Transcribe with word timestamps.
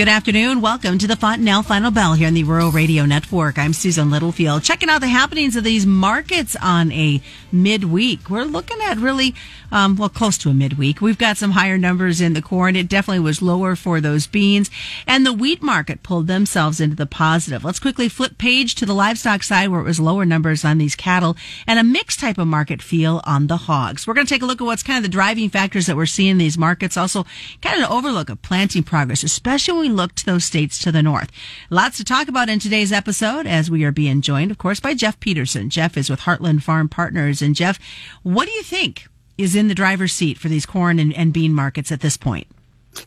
Good 0.00 0.08
afternoon. 0.08 0.62
Welcome 0.62 0.96
to 0.96 1.06
the 1.06 1.14
Fontanelle 1.14 1.62
Final 1.62 1.90
Bell 1.90 2.14
here 2.14 2.26
on 2.26 2.32
the 2.32 2.44
Rural 2.44 2.70
Radio 2.70 3.04
Network. 3.04 3.58
I'm 3.58 3.74
Susan 3.74 4.10
Littlefield. 4.10 4.62
Checking 4.62 4.88
out 4.88 5.02
the 5.02 5.08
happenings 5.08 5.56
of 5.56 5.64
these 5.64 5.84
markets 5.84 6.56
on 6.56 6.90
a 6.90 7.20
midweek. 7.52 8.30
We're 8.30 8.44
looking 8.44 8.78
at 8.80 8.96
really, 8.96 9.34
um, 9.70 9.96
well, 9.96 10.08
close 10.08 10.36
to 10.38 10.50
a 10.50 10.54
midweek. 10.54 11.00
We've 11.00 11.18
got 11.18 11.36
some 11.36 11.52
higher 11.52 11.78
numbers 11.78 12.20
in 12.20 12.32
the 12.32 12.42
corn. 12.42 12.76
It 12.76 12.88
definitely 12.88 13.20
was 13.20 13.42
lower 13.42 13.76
for 13.76 14.00
those 14.00 14.26
beans. 14.26 14.70
And 15.06 15.24
the 15.24 15.32
wheat 15.32 15.62
market 15.62 16.02
pulled 16.02 16.26
themselves 16.26 16.80
into 16.80 16.96
the 16.96 17.06
positive. 17.06 17.64
Let's 17.64 17.80
quickly 17.80 18.08
flip 18.08 18.38
page 18.38 18.74
to 18.76 18.86
the 18.86 18.94
livestock 18.94 19.42
side 19.42 19.68
where 19.68 19.80
it 19.80 19.84
was 19.84 20.00
lower 20.00 20.24
numbers 20.24 20.64
on 20.64 20.78
these 20.78 20.96
cattle 20.96 21.36
and 21.66 21.78
a 21.78 21.84
mixed 21.84 22.20
type 22.20 22.38
of 22.38 22.46
market 22.46 22.82
feel 22.82 23.20
on 23.24 23.46
the 23.46 23.56
hogs. 23.56 24.06
We're 24.06 24.14
going 24.14 24.26
to 24.26 24.32
take 24.32 24.42
a 24.42 24.46
look 24.46 24.60
at 24.60 24.64
what's 24.64 24.82
kind 24.82 24.96
of 24.96 25.02
the 25.02 25.08
driving 25.08 25.50
factors 25.50 25.86
that 25.86 25.96
we're 25.96 26.06
seeing 26.06 26.30
in 26.30 26.38
these 26.38 26.58
markets. 26.58 26.96
Also, 26.96 27.24
kind 27.62 27.76
of 27.76 27.90
an 27.90 27.96
overlook 27.96 28.28
of 28.28 28.42
planting 28.42 28.82
progress, 28.82 29.22
especially 29.22 29.74
when 29.74 29.88
we 29.88 29.94
look 29.94 30.14
to 30.16 30.26
those 30.26 30.44
states 30.44 30.78
to 30.78 30.92
the 30.92 31.02
north. 31.02 31.30
Lots 31.68 31.96
to 31.98 32.04
talk 32.04 32.28
about 32.28 32.48
in 32.48 32.58
today's 32.58 32.92
episode 32.92 33.46
as 33.46 33.70
we 33.70 33.84
are 33.84 33.92
being 33.92 34.20
joined, 34.20 34.50
of 34.50 34.58
course, 34.58 34.80
by 34.80 34.94
Jeff 34.94 35.18
Peterson. 35.20 35.70
Jeff 35.70 35.96
is 35.96 36.10
with 36.10 36.20
Heartland 36.20 36.62
Farm 36.62 36.88
Partners. 36.88 37.42
And 37.42 37.54
Jeff, 37.54 37.78
what 38.22 38.46
do 38.46 38.52
you 38.52 38.62
think 38.62 39.09
is 39.42 39.56
in 39.56 39.68
the 39.68 39.74
driver's 39.74 40.12
seat 40.12 40.38
for 40.38 40.48
these 40.48 40.66
corn 40.66 40.98
and, 40.98 41.12
and 41.14 41.32
bean 41.32 41.52
markets 41.52 41.90
at 41.92 42.00
this 42.00 42.16
point? 42.16 42.46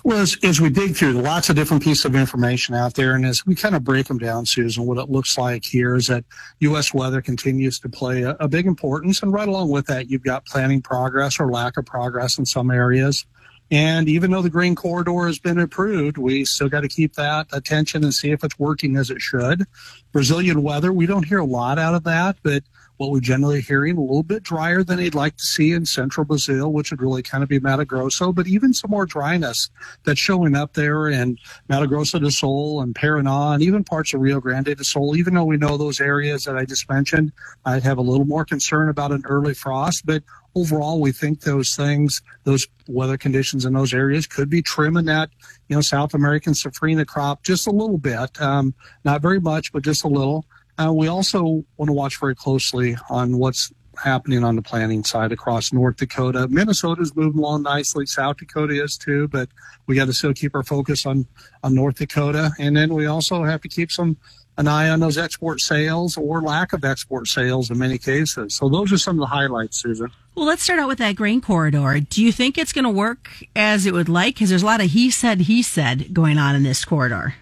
Well, 0.03 0.19
as, 0.19 0.37
as, 0.43 0.61
we 0.61 0.69
dig 0.69 0.95
through 0.95 1.13
lots 1.13 1.49
of 1.49 1.55
different 1.55 1.83
pieces 1.83 2.05
of 2.05 2.15
information 2.15 2.73
out 2.73 2.93
there, 2.93 3.15
and 3.15 3.25
as 3.25 3.45
we 3.45 3.53
kind 3.53 3.75
of 3.75 3.83
break 3.83 4.07
them 4.07 4.17
down, 4.17 4.45
Susan, 4.45 4.85
what 4.85 4.97
it 4.97 5.09
looks 5.09 5.37
like 5.37 5.65
here 5.65 5.95
is 5.95 6.07
that 6.07 6.23
U.S. 6.61 6.93
weather 6.93 7.21
continues 7.21 7.79
to 7.79 7.89
play 7.89 8.23
a, 8.23 8.31
a 8.39 8.47
big 8.47 8.65
importance. 8.65 9.21
And 9.21 9.33
right 9.33 9.47
along 9.47 9.69
with 9.69 9.85
that, 9.87 10.09
you've 10.09 10.23
got 10.23 10.45
planting 10.45 10.81
progress 10.81 11.39
or 11.39 11.51
lack 11.51 11.77
of 11.77 11.85
progress 11.85 12.37
in 12.37 12.45
some 12.45 12.71
areas. 12.71 13.25
And 13.71 14.07
even 14.07 14.31
though 14.31 14.41
the 14.41 14.49
grain 14.49 14.75
corridor 14.75 15.25
has 15.25 15.39
been 15.39 15.59
approved, 15.59 16.17
we 16.17 16.45
still 16.45 16.69
got 16.69 16.81
to 16.81 16.87
keep 16.87 17.13
that 17.13 17.47
attention 17.51 18.03
and 18.03 18.13
see 18.13 18.31
if 18.31 18.43
it's 18.43 18.59
working 18.59 18.97
as 18.97 19.09
it 19.09 19.21
should. 19.21 19.63
Brazilian 20.11 20.63
weather, 20.63 20.93
we 20.93 21.05
don't 21.05 21.25
hear 21.25 21.39
a 21.39 21.45
lot 21.45 21.79
out 21.79 21.95
of 21.95 22.03
that, 22.03 22.37
but 22.43 22.63
what 23.03 23.11
we're 23.11 23.19
generally 23.19 23.59
hearing 23.59 23.97
a 23.97 24.01
little 24.01 24.23
bit 24.23 24.43
drier 24.43 24.81
than 24.81 24.97
they'd 24.97 25.13
like 25.13 25.35
to 25.35 25.43
see 25.43 25.73
in 25.73 25.85
central 25.85 26.25
Brazil, 26.25 26.71
which 26.71 26.89
would 26.89 27.01
really 27.01 27.21
kind 27.21 27.43
of 27.43 27.49
be 27.49 27.59
Mato 27.59 27.83
Grosso, 27.83 28.31
but 28.31 28.47
even 28.47 28.73
some 28.73 28.91
more 28.91 29.05
dryness 29.05 29.69
that's 30.05 30.19
showing 30.19 30.55
up 30.55 30.73
there 30.73 31.09
in 31.09 31.37
Mato 31.67 31.85
Grosso 31.85 32.17
do 32.17 32.29
Sul 32.29 32.81
and 32.81 32.95
Paraná 32.95 33.53
and 33.53 33.61
even 33.61 33.83
parts 33.83 34.13
of 34.13 34.21
Rio 34.21 34.39
Grande 34.39 34.75
do 34.77 34.83
Sul, 34.83 35.17
even 35.17 35.33
though 35.33 35.43
we 35.43 35.57
know 35.57 35.75
those 35.75 35.99
areas 35.99 36.45
that 36.45 36.55
I 36.55 36.63
just 36.63 36.89
mentioned, 36.89 37.33
I'd 37.65 37.83
have 37.83 37.97
a 37.97 38.01
little 38.01 38.25
more 38.25 38.45
concern 38.45 38.87
about 38.87 39.11
an 39.11 39.23
early 39.25 39.53
frost, 39.53 40.05
but 40.05 40.23
overall, 40.55 41.01
we 41.01 41.11
think 41.11 41.41
those 41.41 41.75
things, 41.75 42.21
those 42.43 42.67
weather 42.87 43.17
conditions 43.17 43.65
in 43.65 43.73
those 43.73 43.93
areas 43.93 44.27
could 44.27 44.49
be 44.49 44.61
trimming 44.61 45.05
that, 45.05 45.29
you 45.67 45.75
know, 45.75 45.81
South 45.81 46.13
American 46.13 46.53
safrinha 46.53 47.05
crop 47.05 47.43
just 47.43 47.67
a 47.67 47.71
little 47.71 47.97
bit. 47.97 48.39
Um, 48.41 48.73
not 49.03 49.21
very 49.21 49.39
much, 49.39 49.71
but 49.71 49.83
just 49.83 50.03
a 50.03 50.07
little. 50.07 50.45
Uh, 50.77 50.91
we 50.93 51.07
also 51.07 51.63
want 51.77 51.87
to 51.87 51.93
watch 51.93 52.19
very 52.19 52.35
closely 52.35 52.95
on 53.09 53.37
what's 53.37 53.71
happening 54.03 54.43
on 54.43 54.55
the 54.55 54.61
planting 54.61 55.03
side 55.03 55.31
across 55.31 55.71
North 55.71 55.97
Dakota. 55.97 56.47
Minnesota's 56.47 57.15
moving 57.15 57.39
along 57.39 57.63
nicely. 57.63 58.05
South 58.05 58.37
Dakota 58.37 58.83
is 58.83 58.97
too, 58.97 59.27
but 59.27 59.49
we 59.85 59.95
got 59.95 60.05
to 60.05 60.13
still 60.13 60.33
keep 60.33 60.55
our 60.55 60.63
focus 60.63 61.05
on, 61.05 61.27
on 61.63 61.75
North 61.75 61.97
Dakota. 61.97 62.51
And 62.59 62.75
then 62.75 62.93
we 62.93 63.05
also 63.05 63.43
have 63.43 63.61
to 63.61 63.67
keep 63.67 63.91
some 63.91 64.17
an 64.57 64.67
eye 64.67 64.89
on 64.89 64.99
those 64.99 65.17
export 65.17 65.59
sales 65.59 66.15
or 66.15 66.41
lack 66.41 66.73
of 66.73 66.85
export 66.85 67.27
sales 67.27 67.71
in 67.71 67.77
many 67.79 67.97
cases. 67.97 68.55
So 68.55 68.69
those 68.69 68.91
are 68.91 68.99
some 68.99 69.15
of 69.15 69.21
the 69.21 69.35
highlights, 69.35 69.81
Susan. 69.81 70.11
Well, 70.35 70.45
let's 70.45 70.61
start 70.61 70.79
out 70.79 70.87
with 70.87 70.99
that 70.99 71.15
grain 71.15 71.41
corridor. 71.41 71.99
Do 71.99 72.23
you 72.23 72.31
think 72.31 72.57
it's 72.57 72.71
going 72.71 72.83
to 72.83 72.91
work 72.91 73.29
as 73.55 73.87
it 73.87 73.93
would 73.93 74.09
like? 74.09 74.35
Because 74.35 74.49
there's 74.49 74.61
a 74.63 74.65
lot 74.67 74.79
of 74.79 74.91
he 74.91 75.09
said, 75.09 75.41
he 75.41 75.63
said 75.63 76.13
going 76.13 76.37
on 76.37 76.55
in 76.55 76.61
this 76.61 76.85
corridor. 76.85 77.35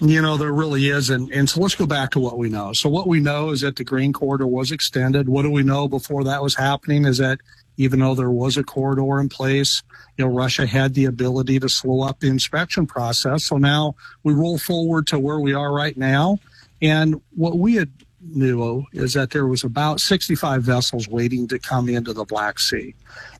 You 0.00 0.22
know, 0.22 0.36
there 0.36 0.52
really 0.52 0.88
is. 0.88 1.10
And, 1.10 1.30
and 1.32 1.50
so 1.50 1.60
let's 1.60 1.74
go 1.74 1.86
back 1.86 2.10
to 2.10 2.20
what 2.20 2.38
we 2.38 2.48
know. 2.48 2.72
So 2.72 2.88
what 2.88 3.08
we 3.08 3.18
know 3.18 3.50
is 3.50 3.62
that 3.62 3.76
the 3.76 3.84
grain 3.84 4.12
corridor 4.12 4.46
was 4.46 4.70
extended. 4.70 5.28
What 5.28 5.42
do 5.42 5.50
we 5.50 5.64
know 5.64 5.88
before 5.88 6.22
that 6.24 6.42
was 6.42 6.54
happening 6.54 7.04
is 7.04 7.18
that 7.18 7.40
even 7.78 8.00
though 8.00 8.14
there 8.14 8.30
was 8.30 8.56
a 8.56 8.62
corridor 8.64 9.18
in 9.20 9.28
place, 9.28 9.82
you 10.16 10.24
know, 10.24 10.30
Russia 10.30 10.66
had 10.66 10.94
the 10.94 11.06
ability 11.06 11.58
to 11.60 11.68
slow 11.68 12.02
up 12.02 12.20
the 12.20 12.28
inspection 12.28 12.86
process. 12.86 13.44
So 13.44 13.56
now 13.56 13.96
we 14.22 14.34
roll 14.34 14.58
forward 14.58 15.06
to 15.08 15.18
where 15.18 15.40
we 15.40 15.52
are 15.52 15.72
right 15.72 15.96
now. 15.96 16.38
And 16.80 17.20
what 17.34 17.58
we 17.58 17.74
had 17.74 17.90
knew 18.20 18.84
is 18.92 19.14
that 19.14 19.30
there 19.30 19.46
was 19.46 19.64
about 19.64 20.00
65 20.00 20.62
vessels 20.62 21.08
waiting 21.08 21.48
to 21.48 21.58
come 21.58 21.88
into 21.88 22.12
the 22.12 22.24
Black 22.24 22.58
Sea. 22.58 22.94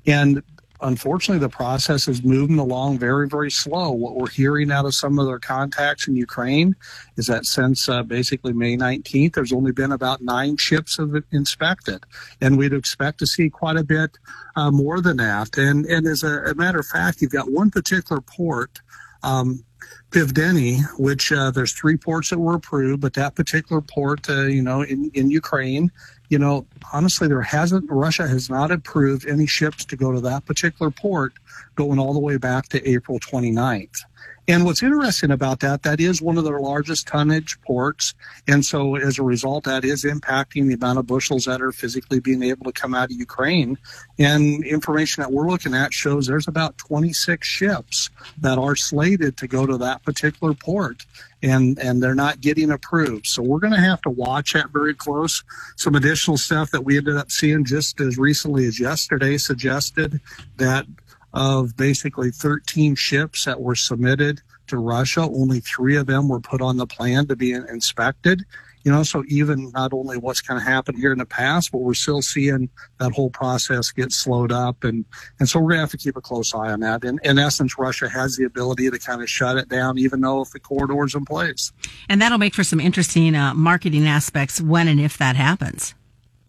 And 0.06 0.42
unfortunately, 0.80 1.40
the 1.40 1.48
process 1.48 2.08
is 2.08 2.22
moving 2.22 2.58
along 2.58 2.98
very, 2.98 3.28
very 3.28 3.50
slow. 3.50 3.90
What 3.90 4.16
we're 4.16 4.28
hearing 4.28 4.70
out 4.70 4.84
of 4.84 4.94
some 4.94 5.18
of 5.18 5.26
their 5.26 5.38
contacts 5.38 6.06
in 6.06 6.16
Ukraine 6.16 6.76
is 7.16 7.26
that 7.26 7.46
since 7.46 7.88
uh, 7.88 8.02
basically 8.02 8.52
May 8.52 8.76
19th, 8.76 9.34
there's 9.34 9.52
only 9.52 9.72
been 9.72 9.92
about 9.92 10.22
nine 10.22 10.56
ships 10.56 10.96
have 10.98 11.22
inspected, 11.32 12.04
and 12.40 12.56
we'd 12.56 12.72
expect 12.72 13.18
to 13.18 13.26
see 13.26 13.50
quite 13.50 13.76
a 13.76 13.84
bit 13.84 14.18
uh, 14.56 14.70
more 14.70 15.00
than 15.00 15.16
that. 15.18 15.56
And 15.56 15.86
and 15.86 16.06
as 16.06 16.22
a, 16.22 16.44
a, 16.44 16.54
matter 16.54 16.78
of 16.78 16.86
fact, 16.86 17.20
you've 17.20 17.32
got 17.32 17.50
one 17.50 17.70
particular 17.70 18.20
port. 18.20 18.80
Um, 19.22 19.64
Pivdeny, 20.10 20.80
which 20.98 21.32
uh, 21.32 21.50
there's 21.50 21.72
three 21.72 21.96
ports 21.96 22.30
that 22.30 22.38
were 22.38 22.54
approved, 22.54 23.00
but 23.00 23.12
that 23.14 23.34
particular 23.34 23.82
port, 23.82 24.28
uh, 24.28 24.44
you 24.44 24.62
know, 24.62 24.80
in, 24.80 25.10
in 25.12 25.30
Ukraine, 25.30 25.90
you 26.28 26.38
know, 26.38 26.66
honestly, 26.92 27.28
there 27.28 27.42
hasn't, 27.42 27.90
Russia 27.90 28.26
has 28.26 28.50
not 28.50 28.70
approved 28.70 29.26
any 29.26 29.46
ships 29.46 29.84
to 29.86 29.96
go 29.96 30.12
to 30.12 30.20
that 30.20 30.44
particular 30.44 30.90
port 30.90 31.32
going 31.74 31.98
all 31.98 32.12
the 32.12 32.18
way 32.18 32.36
back 32.36 32.68
to 32.68 32.88
April 32.88 33.18
29th. 33.18 34.00
And 34.48 34.64
what's 34.64 34.82
interesting 34.82 35.30
about 35.30 35.60
that, 35.60 35.82
that 35.82 36.00
is 36.00 36.22
one 36.22 36.38
of 36.38 36.44
their 36.44 36.58
largest 36.58 37.06
tonnage 37.06 37.60
ports. 37.60 38.14
And 38.46 38.64
so 38.64 38.96
as 38.96 39.18
a 39.18 39.22
result, 39.22 39.64
that 39.64 39.84
is 39.84 40.04
impacting 40.04 40.68
the 40.68 40.74
amount 40.74 40.98
of 40.98 41.06
bushels 41.06 41.44
that 41.44 41.60
are 41.60 41.70
physically 41.70 42.18
being 42.18 42.42
able 42.42 42.64
to 42.64 42.72
come 42.72 42.94
out 42.94 43.10
of 43.10 43.16
Ukraine. 43.16 43.76
And 44.18 44.64
information 44.64 45.22
that 45.22 45.32
we're 45.32 45.50
looking 45.50 45.74
at 45.74 45.92
shows 45.92 46.26
there's 46.26 46.48
about 46.48 46.78
26 46.78 47.46
ships 47.46 48.08
that 48.38 48.56
are 48.56 48.74
slated 48.74 49.36
to 49.36 49.46
go 49.46 49.66
to 49.66 49.76
that 49.76 50.02
particular 50.02 50.54
port 50.54 51.04
and, 51.42 51.78
and 51.78 52.02
they're 52.02 52.14
not 52.14 52.40
getting 52.40 52.70
approved. 52.70 53.26
So 53.26 53.42
we're 53.42 53.60
going 53.60 53.74
to 53.74 53.80
have 53.80 54.00
to 54.02 54.10
watch 54.10 54.54
that 54.54 54.70
very 54.70 54.94
close. 54.94 55.44
Some 55.76 55.94
additional 55.94 56.38
stuff 56.38 56.70
that 56.70 56.84
we 56.84 56.96
ended 56.96 57.18
up 57.18 57.30
seeing 57.30 57.66
just 57.66 58.00
as 58.00 58.16
recently 58.16 58.64
as 58.64 58.80
yesterday 58.80 59.36
suggested 59.36 60.22
that 60.56 60.86
of 61.34 61.76
basically 61.76 62.30
13 62.30 62.94
ships 62.94 63.44
that 63.44 63.60
were 63.60 63.74
submitted 63.74 64.40
to 64.68 64.78
Russia. 64.78 65.22
Only 65.22 65.60
three 65.60 65.96
of 65.96 66.06
them 66.06 66.28
were 66.28 66.40
put 66.40 66.60
on 66.60 66.76
the 66.76 66.86
plan 66.86 67.26
to 67.26 67.36
be 67.36 67.52
inspected. 67.52 68.44
You 68.84 68.92
know, 68.92 69.02
so 69.02 69.24
even 69.28 69.70
not 69.72 69.92
only 69.92 70.16
what's 70.16 70.40
kind 70.40 70.58
of 70.58 70.66
happened 70.66 70.98
here 70.98 71.12
in 71.12 71.18
the 71.18 71.26
past, 71.26 71.72
but 71.72 71.78
we're 71.78 71.94
still 71.94 72.22
seeing 72.22 72.70
that 72.98 73.12
whole 73.12 73.28
process 73.28 73.90
get 73.90 74.12
slowed 74.12 74.52
up. 74.52 74.84
And, 74.84 75.04
and 75.40 75.48
so 75.48 75.58
we're 75.58 75.70
going 75.70 75.78
to 75.78 75.80
have 75.80 75.90
to 75.90 75.98
keep 75.98 76.16
a 76.16 76.20
close 76.20 76.54
eye 76.54 76.72
on 76.72 76.80
that. 76.80 77.04
In, 77.04 77.18
in 77.22 77.38
essence, 77.38 77.76
Russia 77.76 78.08
has 78.08 78.36
the 78.36 78.44
ability 78.44 78.88
to 78.90 78.98
kind 78.98 79.20
of 79.20 79.28
shut 79.28 79.58
it 79.58 79.68
down, 79.68 79.98
even 79.98 80.20
though 80.20 80.40
if 80.42 80.52
the 80.52 80.60
corridor's 80.60 81.14
in 81.14 81.24
place. 81.24 81.72
And 82.08 82.22
that'll 82.22 82.38
make 82.38 82.54
for 82.54 82.64
some 82.64 82.80
interesting 82.80 83.34
uh, 83.34 83.52
marketing 83.52 84.06
aspects 84.06 84.60
when 84.60 84.88
and 84.88 85.00
if 85.00 85.18
that 85.18 85.36
happens. 85.36 85.94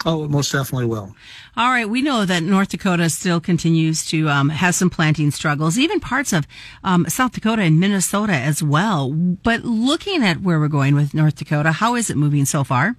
Oh, 0.05 0.23
it 0.23 0.29
most 0.31 0.51
definitely 0.53 0.85
will. 0.85 1.13
All 1.57 1.69
right. 1.69 1.89
We 1.89 2.01
know 2.01 2.23
that 2.23 2.41
North 2.41 2.69
Dakota 2.69 3.09
still 3.09 3.41
continues 3.41 4.05
to 4.07 4.29
um, 4.29 4.47
have 4.47 4.73
some 4.73 4.89
planting 4.89 5.29
struggles, 5.29 5.77
even 5.77 5.99
parts 5.99 6.31
of 6.31 6.47
um, 6.85 7.05
South 7.09 7.33
Dakota 7.33 7.63
and 7.63 7.81
Minnesota 7.81 8.33
as 8.33 8.63
well. 8.63 9.11
But 9.11 9.65
looking 9.65 10.23
at 10.23 10.41
where 10.41 10.57
we're 10.57 10.69
going 10.69 10.95
with 10.95 11.13
North 11.13 11.35
Dakota, 11.35 11.73
how 11.73 11.95
is 11.95 12.09
it 12.09 12.15
moving 12.15 12.45
so 12.45 12.63
far? 12.63 12.95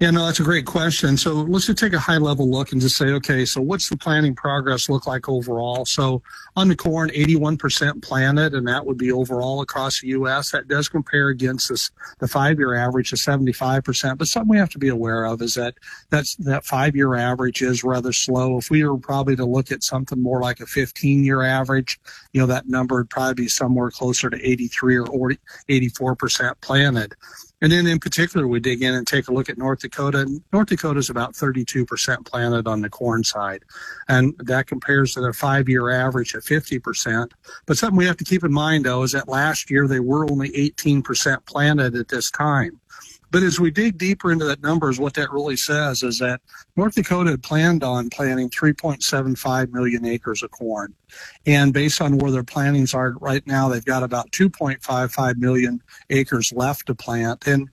Yeah, 0.00 0.10
no, 0.10 0.26
that's 0.26 0.40
a 0.40 0.44
great 0.44 0.66
question. 0.66 1.16
So 1.16 1.32
let's 1.32 1.66
just 1.66 1.78
take 1.78 1.92
a 1.92 1.98
high 1.98 2.18
level 2.18 2.50
look 2.50 2.72
and 2.72 2.80
just 2.80 2.96
say, 2.96 3.06
okay, 3.12 3.44
so 3.44 3.60
what's 3.60 3.88
the 3.88 3.96
planting 3.96 4.34
progress 4.34 4.88
look 4.88 5.06
like 5.06 5.28
overall? 5.28 5.86
So 5.86 6.22
on 6.54 6.68
the 6.68 6.76
corn, 6.76 7.10
81% 7.10 8.02
planted, 8.02 8.54
and 8.54 8.66
that 8.68 8.84
would 8.84 8.98
be 8.98 9.10
overall 9.12 9.62
across 9.62 10.00
the 10.00 10.08
U.S. 10.08 10.50
That 10.50 10.68
does 10.68 10.88
compare 10.88 11.28
against 11.28 11.68
this, 11.68 11.90
the 12.18 12.28
five 12.28 12.58
year 12.58 12.74
average 12.74 13.12
of 13.12 13.18
75%. 13.18 14.18
But 14.18 14.28
something 14.28 14.50
we 14.50 14.58
have 14.58 14.70
to 14.70 14.78
be 14.78 14.88
aware 14.88 15.24
of 15.24 15.40
is 15.42 15.54
that 15.54 15.74
that's, 16.10 16.36
that 16.36 16.64
five 16.64 16.94
year 16.94 17.14
average 17.14 17.62
is 17.62 17.84
rather 17.84 18.12
slow. 18.12 18.58
If 18.58 18.70
we 18.70 18.84
were 18.84 18.98
probably 18.98 19.36
to 19.36 19.44
look 19.44 19.72
at 19.72 19.82
something 19.82 20.22
more 20.22 20.40
like 20.40 20.60
a 20.60 20.66
15 20.66 21.24
year 21.24 21.42
average, 21.42 21.98
you 22.32 22.40
know, 22.40 22.46
that 22.46 22.68
number 22.68 22.96
would 22.96 23.10
probably 23.10 23.44
be 23.44 23.48
somewhere 23.48 23.90
closer 23.90 24.30
to 24.30 24.36
83 24.46 24.98
or 24.98 25.32
84% 25.68 26.54
planted. 26.60 27.14
And 27.62 27.72
then 27.72 27.86
in 27.86 27.98
particular, 27.98 28.46
we 28.46 28.60
dig 28.60 28.82
in 28.82 28.94
and 28.94 29.06
take 29.06 29.28
a 29.28 29.32
look 29.32 29.48
at 29.48 29.56
North 29.56 29.80
Dakota. 29.80 30.26
North 30.52 30.68
Dakota 30.68 30.98
is 30.98 31.08
about 31.08 31.32
32% 31.32 32.26
planted 32.26 32.68
on 32.68 32.82
the 32.82 32.90
corn 32.90 33.24
side. 33.24 33.64
And 34.08 34.34
that 34.38 34.66
compares 34.66 35.14
to 35.14 35.22
their 35.22 35.32
five 35.32 35.68
year 35.68 35.90
average 35.90 36.34
at 36.34 36.42
50%. 36.42 37.30
But 37.64 37.78
something 37.78 37.96
we 37.96 38.04
have 38.06 38.18
to 38.18 38.24
keep 38.24 38.44
in 38.44 38.52
mind 38.52 38.84
though 38.84 39.02
is 39.02 39.12
that 39.12 39.28
last 39.28 39.70
year 39.70 39.88
they 39.88 40.00
were 40.00 40.30
only 40.30 40.50
18% 40.50 41.46
planted 41.46 41.96
at 41.96 42.08
this 42.08 42.30
time. 42.30 42.78
But 43.30 43.42
as 43.42 43.58
we 43.58 43.70
dig 43.70 43.98
deeper 43.98 44.30
into 44.30 44.44
that 44.46 44.62
numbers, 44.62 44.98
what 44.98 45.14
that 45.14 45.32
really 45.32 45.56
says 45.56 46.02
is 46.02 46.18
that 46.18 46.40
North 46.76 46.94
Dakota 46.94 47.32
had 47.32 47.42
planned 47.42 47.82
on 47.82 48.08
planting 48.10 48.50
3.75 48.50 49.72
million 49.72 50.04
acres 50.04 50.42
of 50.42 50.50
corn. 50.50 50.94
And 51.44 51.72
based 51.72 52.00
on 52.00 52.18
where 52.18 52.30
their 52.30 52.44
plantings 52.44 52.94
are 52.94 53.12
right 53.20 53.46
now, 53.46 53.68
they've 53.68 53.84
got 53.84 54.02
about 54.02 54.30
2.55 54.30 55.36
million 55.36 55.82
acres 56.10 56.52
left 56.52 56.86
to 56.86 56.94
plant. 56.94 57.46
And 57.46 57.68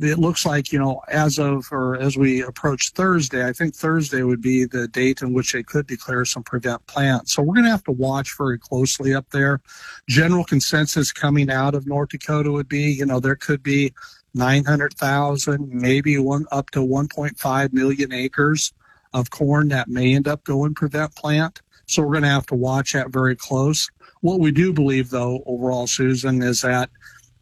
it 0.00 0.18
looks 0.18 0.44
like 0.44 0.72
you 0.72 0.78
know 0.78 1.00
as 1.08 1.38
of 1.38 1.66
or 1.70 1.96
as 1.96 2.16
we 2.16 2.42
approach 2.42 2.90
Thursday, 2.94 3.46
I 3.46 3.52
think 3.52 3.74
Thursday 3.74 4.22
would 4.22 4.42
be 4.42 4.64
the 4.64 4.88
date 4.88 5.22
in 5.22 5.32
which 5.32 5.52
they 5.52 5.62
could 5.62 5.86
declare 5.86 6.24
some 6.24 6.42
prevent 6.42 6.84
plant. 6.86 7.28
So 7.28 7.42
we're 7.42 7.54
going 7.54 7.64
to 7.64 7.70
have 7.70 7.84
to 7.84 7.92
watch 7.92 8.36
very 8.36 8.58
closely 8.58 9.14
up 9.14 9.30
there. 9.30 9.60
General 10.08 10.44
consensus 10.44 11.12
coming 11.12 11.50
out 11.50 11.74
of 11.74 11.86
North 11.86 12.08
Dakota 12.08 12.50
would 12.50 12.68
be 12.68 12.90
you 12.90 13.06
know 13.06 13.20
there 13.20 13.36
could 13.36 13.62
be 13.62 13.92
900,000, 14.34 15.68
maybe 15.72 16.18
one 16.18 16.46
up 16.50 16.70
to 16.70 16.80
1.5 16.80 17.72
million 17.72 18.12
acres 18.12 18.72
of 19.12 19.30
corn 19.30 19.68
that 19.68 19.88
may 19.88 20.14
end 20.14 20.28
up 20.28 20.44
going 20.44 20.74
prevent 20.74 21.14
plant. 21.14 21.62
So 21.86 22.02
we're 22.02 22.12
going 22.12 22.22
to 22.22 22.28
have 22.28 22.46
to 22.46 22.54
watch 22.54 22.92
that 22.94 23.10
very 23.10 23.36
close. 23.36 23.90
What 24.20 24.40
we 24.40 24.50
do 24.50 24.72
believe, 24.72 25.10
though, 25.10 25.42
overall, 25.46 25.86
Susan, 25.86 26.42
is 26.42 26.62
that 26.62 26.90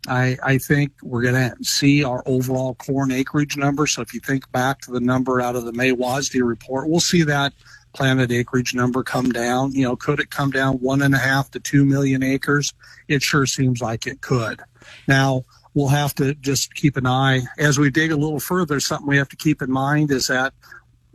I, 0.08 0.36
I 0.42 0.58
think 0.58 0.92
we're 1.02 1.22
going 1.22 1.34
to 1.34 1.64
see 1.64 2.02
our 2.02 2.22
overall 2.26 2.74
corn 2.74 3.12
acreage 3.12 3.56
number. 3.56 3.86
So 3.86 4.02
if 4.02 4.12
you 4.12 4.20
think 4.20 4.50
back 4.50 4.80
to 4.82 4.90
the 4.90 5.00
number 5.00 5.40
out 5.40 5.54
of 5.54 5.64
the 5.64 5.72
May 5.72 5.92
WASDE 5.92 6.44
report, 6.44 6.88
we'll 6.88 7.00
see 7.00 7.22
that 7.22 7.52
planted 7.92 8.32
acreage 8.32 8.74
number 8.74 9.02
come 9.02 9.30
down. 9.30 9.72
You 9.72 9.84
know, 9.84 9.96
could 9.96 10.18
it 10.18 10.30
come 10.30 10.50
down 10.50 10.74
one 10.78 11.02
and 11.02 11.14
a 11.14 11.18
half 11.18 11.50
to 11.52 11.60
two 11.60 11.84
million 11.84 12.22
acres? 12.22 12.74
It 13.06 13.22
sure 13.22 13.46
seems 13.46 13.80
like 13.80 14.06
it 14.06 14.20
could. 14.20 14.60
Now, 15.06 15.44
we'll 15.74 15.88
have 15.88 16.14
to 16.16 16.34
just 16.34 16.74
keep 16.74 16.96
an 16.96 17.06
eye 17.06 17.42
as 17.58 17.78
we 17.78 17.90
dig 17.90 18.12
a 18.12 18.16
little 18.16 18.40
further. 18.40 18.80
Something 18.80 19.06
we 19.06 19.16
have 19.16 19.28
to 19.30 19.36
keep 19.36 19.62
in 19.62 19.70
mind 19.70 20.10
is 20.10 20.26
that 20.26 20.52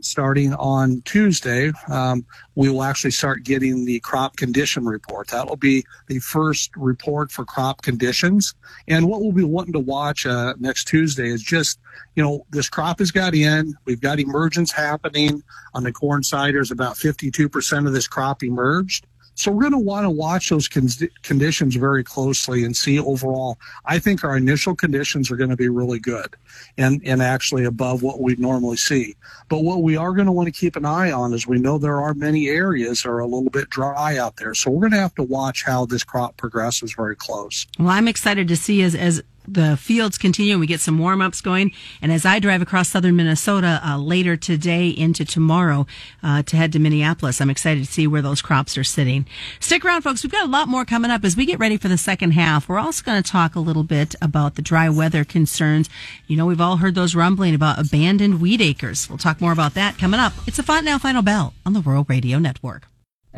starting 0.00 0.54
on 0.54 1.02
Tuesday, 1.02 1.72
um, 1.88 2.24
we 2.54 2.68
will 2.68 2.82
actually 2.82 3.10
start 3.10 3.42
getting 3.42 3.84
the 3.84 4.00
crop 4.00 4.36
condition 4.36 4.86
report. 4.86 5.28
That 5.28 5.48
will 5.48 5.56
be 5.56 5.84
the 6.06 6.18
first 6.20 6.70
report 6.76 7.32
for 7.32 7.44
crop 7.44 7.82
conditions. 7.82 8.54
And 8.86 9.08
what 9.08 9.20
we'll 9.20 9.32
be 9.32 9.44
wanting 9.44 9.72
to 9.72 9.80
watch 9.80 10.26
uh, 10.26 10.54
next 10.58 10.86
Tuesday 10.86 11.28
is 11.28 11.42
just, 11.42 11.78
you 12.14 12.22
know, 12.22 12.46
this 12.50 12.68
crop 12.68 12.98
has 13.00 13.10
got 13.10 13.34
in. 13.34 13.74
We've 13.84 14.00
got 14.00 14.20
emergence 14.20 14.72
happening 14.72 15.42
on 15.74 15.82
the 15.82 15.92
corn 15.92 16.22
side. 16.22 16.54
There's 16.54 16.70
about 16.70 16.94
52% 16.94 17.86
of 17.86 17.92
this 17.92 18.08
crop 18.08 18.42
emerged. 18.42 19.06
So 19.38 19.52
we're 19.52 19.70
going 19.70 19.72
to 19.72 19.78
want 19.78 20.04
to 20.04 20.10
watch 20.10 20.48
those 20.48 20.66
con- 20.66 20.88
conditions 21.22 21.76
very 21.76 22.02
closely 22.02 22.64
and 22.64 22.76
see 22.76 22.98
overall. 22.98 23.56
I 23.84 24.00
think 24.00 24.24
our 24.24 24.36
initial 24.36 24.74
conditions 24.74 25.30
are 25.30 25.36
going 25.36 25.50
to 25.50 25.56
be 25.56 25.68
really 25.68 26.00
good 26.00 26.34
and, 26.76 27.00
and 27.04 27.22
actually 27.22 27.64
above 27.64 28.02
what 28.02 28.20
we 28.20 28.34
normally 28.34 28.78
see. 28.78 29.14
But 29.48 29.60
what 29.60 29.82
we 29.82 29.96
are 29.96 30.12
going 30.12 30.26
to 30.26 30.32
want 30.32 30.46
to 30.46 30.52
keep 30.52 30.74
an 30.74 30.84
eye 30.84 31.12
on 31.12 31.32
is 31.32 31.46
we 31.46 31.60
know 31.60 31.78
there 31.78 32.00
are 32.00 32.14
many 32.14 32.48
areas 32.48 33.02
that 33.02 33.10
are 33.10 33.20
a 33.20 33.26
little 33.26 33.48
bit 33.48 33.70
dry 33.70 34.18
out 34.18 34.38
there. 34.38 34.54
So 34.54 34.72
we're 34.72 34.80
going 34.80 34.92
to 34.92 34.98
have 34.98 35.14
to 35.14 35.22
watch 35.22 35.62
how 35.62 35.86
this 35.86 36.02
crop 36.02 36.36
progresses 36.36 36.92
very 36.94 37.14
close. 37.14 37.64
Well, 37.78 37.90
I'm 37.90 38.08
excited 38.08 38.48
to 38.48 38.56
see 38.56 38.82
as, 38.82 38.96
as 38.96 39.22
the 39.52 39.76
fields 39.76 40.18
continue 40.18 40.52
and 40.52 40.60
we 40.60 40.66
get 40.66 40.80
some 40.80 40.98
warm 40.98 41.20
ups 41.20 41.40
going. 41.40 41.72
And 42.02 42.12
as 42.12 42.24
I 42.24 42.38
drive 42.38 42.62
across 42.62 42.88
southern 42.88 43.16
Minnesota 43.16 43.80
uh, 43.84 43.98
later 43.98 44.36
today 44.36 44.88
into 44.88 45.24
tomorrow 45.24 45.86
uh, 46.22 46.42
to 46.44 46.56
head 46.56 46.72
to 46.72 46.78
Minneapolis, 46.78 47.40
I'm 47.40 47.50
excited 47.50 47.84
to 47.84 47.90
see 47.90 48.06
where 48.06 48.22
those 48.22 48.42
crops 48.42 48.76
are 48.76 48.84
sitting. 48.84 49.26
Stick 49.60 49.84
around, 49.84 50.02
folks. 50.02 50.22
We've 50.22 50.32
got 50.32 50.46
a 50.46 50.50
lot 50.50 50.68
more 50.68 50.84
coming 50.84 51.10
up 51.10 51.24
as 51.24 51.36
we 51.36 51.46
get 51.46 51.58
ready 51.58 51.76
for 51.76 51.88
the 51.88 51.98
second 51.98 52.32
half. 52.32 52.68
We're 52.68 52.78
also 52.78 53.02
going 53.02 53.22
to 53.22 53.30
talk 53.30 53.54
a 53.54 53.60
little 53.60 53.84
bit 53.84 54.14
about 54.20 54.54
the 54.54 54.62
dry 54.62 54.88
weather 54.88 55.24
concerns. 55.24 55.88
You 56.26 56.36
know, 56.36 56.46
we've 56.46 56.60
all 56.60 56.76
heard 56.76 56.94
those 56.94 57.14
rumbling 57.14 57.54
about 57.54 57.78
abandoned 57.78 58.40
wheat 58.40 58.60
acres. 58.60 59.08
We'll 59.08 59.18
talk 59.18 59.40
more 59.40 59.52
about 59.52 59.74
that 59.74 59.98
coming 59.98 60.20
up. 60.20 60.32
It's 60.46 60.58
a 60.58 60.62
Fontanelle 60.62 60.98
Final 60.98 61.22
Bell 61.22 61.54
on 61.64 61.72
the 61.72 61.80
Rural 61.80 62.04
Radio 62.08 62.38
Network. 62.38 62.88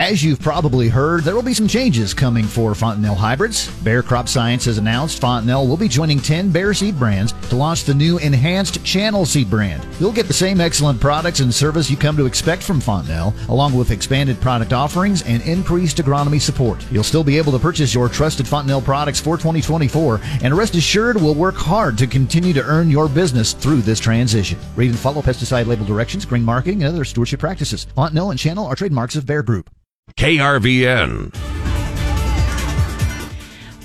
As 0.01 0.25
you've 0.25 0.41
probably 0.41 0.89
heard, 0.89 1.25
there 1.25 1.35
will 1.35 1.43
be 1.43 1.53
some 1.53 1.69
changes 1.69 2.15
coming 2.15 2.47
for 2.47 2.75
Fontanelle 2.75 3.15
hybrids. 3.15 3.71
Bayer 3.83 4.03
Crop 4.03 4.31
Science 4.31 4.65
has 4.65 4.79
announced 4.79 5.21
Fontanelle 5.21 5.69
will 5.69 5.77
be 5.77 5.89
joining 5.89 6.19
10 6.19 6.51
Bayer 6.51 6.73
seed 6.73 6.99
brands 6.99 7.35
to 7.51 7.57
launch 7.57 7.85
the 7.85 7.93
new 7.93 8.17
enhanced 8.17 8.83
channel 8.83 9.27
seed 9.27 9.51
brand. 9.51 9.87
You'll 10.01 10.11
get 10.11 10.27
the 10.27 10.33
same 10.33 10.59
excellent 10.59 11.03
products 11.03 11.41
and 11.41 11.55
service 11.55 11.91
you 11.91 11.99
come 11.99 12.17
to 12.17 12.25
expect 12.25 12.63
from 12.63 12.81
Fontanelle, 12.81 13.35
along 13.51 13.75
with 13.75 13.91
expanded 13.91 14.41
product 14.41 14.73
offerings 14.73 15.21
and 15.25 15.43
increased 15.43 15.99
agronomy 15.99 16.41
support. 16.41 16.83
You'll 16.91 17.05
still 17.05 17.23
be 17.23 17.37
able 17.37 17.53
to 17.53 17.59
purchase 17.59 17.93
your 17.93 18.09
trusted 18.09 18.49
Fontanelle 18.49 18.81
products 18.81 19.21
for 19.21 19.37
2024, 19.37 20.19
and 20.43 20.57
rest 20.57 20.77
assured 20.77 21.17
we'll 21.17 21.35
work 21.35 21.57
hard 21.57 21.99
to 21.99 22.07
continue 22.07 22.55
to 22.55 22.65
earn 22.65 22.89
your 22.89 23.07
business 23.07 23.53
through 23.53 23.83
this 23.83 24.01
transition. 24.01 24.59
Read 24.77 24.89
and 24.89 24.99
follow 24.99 25.21
pesticide 25.21 25.67
label 25.67 25.85
directions, 25.85 26.25
grain 26.25 26.43
marketing, 26.43 26.85
and 26.85 26.95
other 26.95 27.05
stewardship 27.05 27.41
practices. 27.41 27.87
Fontanelle 27.95 28.31
and 28.31 28.41
Channel 28.41 28.65
are 28.65 28.75
trademarks 28.75 29.15
of 29.15 29.27
Bayer 29.27 29.43
Group. 29.43 29.69
KRVN. 30.17 31.35